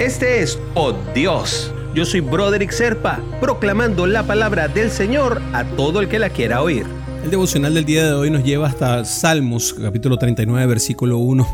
Este 0.00 0.40
es 0.40 0.58
Oh 0.72 0.94
Dios. 1.14 1.74
Yo 1.94 2.06
soy 2.06 2.20
Broderick 2.20 2.70
Serpa, 2.70 3.20
proclamando 3.38 4.06
la 4.06 4.22
palabra 4.22 4.66
del 4.66 4.90
Señor 4.90 5.42
a 5.52 5.62
todo 5.62 6.00
el 6.00 6.08
que 6.08 6.18
la 6.18 6.30
quiera 6.30 6.62
oír. 6.62 6.86
El 7.22 7.30
devocional 7.30 7.74
del 7.74 7.84
día 7.84 8.06
de 8.06 8.14
hoy 8.14 8.30
nos 8.30 8.42
lleva 8.42 8.66
hasta 8.66 9.04
Salmos, 9.04 9.74
capítulo 9.74 10.16
39, 10.16 10.64
versículo 10.64 11.18
1. 11.18 11.46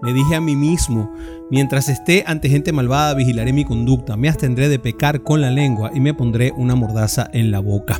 Me 0.00 0.14
dije 0.14 0.34
a 0.34 0.40
mí 0.40 0.56
mismo, 0.56 1.14
mientras 1.50 1.90
esté 1.90 2.24
ante 2.26 2.48
gente 2.48 2.72
malvada, 2.72 3.12
vigilaré 3.12 3.52
mi 3.52 3.66
conducta, 3.66 4.16
me 4.16 4.30
abstendré 4.30 4.70
de 4.70 4.78
pecar 4.78 5.22
con 5.22 5.42
la 5.42 5.50
lengua 5.50 5.90
y 5.92 6.00
me 6.00 6.14
pondré 6.14 6.52
una 6.56 6.74
mordaza 6.76 7.28
en 7.34 7.50
la 7.50 7.60
boca. 7.60 7.98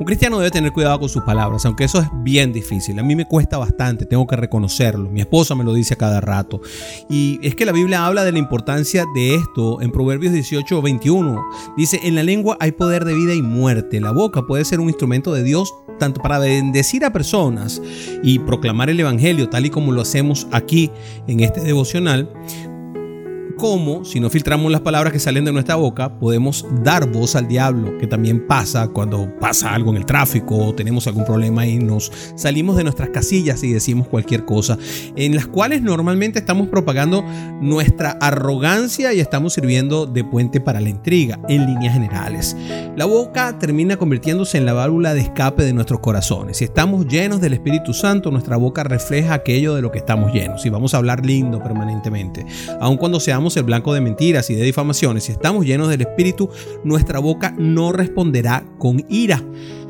Un 0.00 0.06
cristiano 0.06 0.38
debe 0.38 0.50
tener 0.50 0.72
cuidado 0.72 0.98
con 0.98 1.10
sus 1.10 1.22
palabras, 1.24 1.66
aunque 1.66 1.84
eso 1.84 2.00
es 2.00 2.08
bien 2.22 2.54
difícil. 2.54 2.98
A 2.98 3.02
mí 3.02 3.14
me 3.14 3.26
cuesta 3.26 3.58
bastante, 3.58 4.06
tengo 4.06 4.26
que 4.26 4.34
reconocerlo. 4.34 5.10
Mi 5.10 5.20
esposa 5.20 5.54
me 5.54 5.62
lo 5.62 5.74
dice 5.74 5.92
a 5.92 5.98
cada 5.98 6.22
rato. 6.22 6.62
Y 7.10 7.38
es 7.42 7.54
que 7.54 7.66
la 7.66 7.72
Biblia 7.72 8.06
habla 8.06 8.24
de 8.24 8.32
la 8.32 8.38
importancia 8.38 9.04
de 9.14 9.34
esto 9.34 9.82
en 9.82 9.92
Proverbios 9.92 10.32
18, 10.32 10.80
21. 10.80 11.44
Dice, 11.76 12.00
en 12.02 12.14
la 12.14 12.22
lengua 12.22 12.56
hay 12.60 12.72
poder 12.72 13.04
de 13.04 13.12
vida 13.12 13.34
y 13.34 13.42
muerte. 13.42 14.00
La 14.00 14.10
boca 14.10 14.46
puede 14.46 14.64
ser 14.64 14.80
un 14.80 14.88
instrumento 14.88 15.34
de 15.34 15.42
Dios 15.42 15.70
tanto 15.98 16.22
para 16.22 16.38
bendecir 16.38 17.04
a 17.04 17.12
personas 17.12 17.82
y 18.22 18.38
proclamar 18.38 18.88
el 18.88 18.98
Evangelio 18.98 19.50
tal 19.50 19.66
y 19.66 19.70
como 19.70 19.92
lo 19.92 20.00
hacemos 20.00 20.48
aquí 20.50 20.90
en 21.26 21.40
este 21.40 21.60
devocional, 21.60 22.32
cómo, 23.60 24.06
si 24.06 24.20
no 24.20 24.30
filtramos 24.30 24.72
las 24.72 24.80
palabras 24.80 25.12
que 25.12 25.18
salen 25.18 25.44
de 25.44 25.52
nuestra 25.52 25.74
boca, 25.74 26.18
podemos 26.18 26.64
dar 26.82 27.06
voz 27.10 27.36
al 27.36 27.46
diablo, 27.46 27.98
que 27.98 28.06
también 28.06 28.46
pasa 28.46 28.88
cuando 28.88 29.30
pasa 29.38 29.74
algo 29.74 29.90
en 29.90 29.98
el 29.98 30.06
tráfico 30.06 30.56
o 30.56 30.74
tenemos 30.74 31.06
algún 31.06 31.26
problema 31.26 31.66
y 31.66 31.78
nos 31.78 32.10
salimos 32.36 32.78
de 32.78 32.84
nuestras 32.84 33.10
casillas 33.10 33.62
y 33.62 33.70
decimos 33.70 34.08
cualquier 34.08 34.46
cosa, 34.46 34.78
en 35.14 35.34
las 35.34 35.46
cuales 35.46 35.82
normalmente 35.82 36.38
estamos 36.38 36.68
propagando 36.68 37.22
nuestra 37.60 38.12
arrogancia 38.12 39.12
y 39.12 39.20
estamos 39.20 39.52
sirviendo 39.52 40.06
de 40.06 40.24
puente 40.24 40.62
para 40.62 40.80
la 40.80 40.88
intriga, 40.88 41.38
en 41.46 41.66
líneas 41.66 41.92
generales. 41.92 42.56
La 42.96 43.04
boca 43.04 43.58
termina 43.58 43.98
convirtiéndose 43.98 44.56
en 44.56 44.64
la 44.64 44.72
válvula 44.72 45.12
de 45.12 45.20
escape 45.20 45.64
de 45.64 45.74
nuestros 45.74 46.00
corazones. 46.00 46.56
Si 46.56 46.64
estamos 46.64 47.06
llenos 47.06 47.42
del 47.42 47.52
Espíritu 47.52 47.92
Santo, 47.92 48.30
nuestra 48.30 48.56
boca 48.56 48.84
refleja 48.84 49.34
aquello 49.34 49.74
de 49.74 49.82
lo 49.82 49.90
que 49.90 49.98
estamos 49.98 50.32
llenos 50.32 50.64
y 50.64 50.70
vamos 50.70 50.94
a 50.94 50.96
hablar 50.96 51.26
lindo 51.26 51.62
permanentemente. 51.62 52.46
Aun 52.80 52.96
cuando 52.96 53.20
seamos 53.20 53.49
el 53.56 53.64
blanco 53.64 53.94
de 53.94 54.00
mentiras 54.00 54.50
y 54.50 54.54
de 54.54 54.64
difamaciones, 54.64 55.24
si 55.24 55.32
estamos 55.32 55.64
llenos 55.64 55.88
del 55.88 56.02
Espíritu, 56.02 56.50
nuestra 56.84 57.18
boca 57.18 57.54
no 57.58 57.92
responderá 57.92 58.64
con 58.78 59.04
ira. 59.08 59.42